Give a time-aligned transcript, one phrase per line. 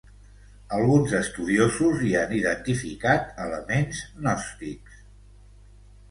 [0.75, 4.97] Alguns estudiosos hi han identificat elements gnòstics.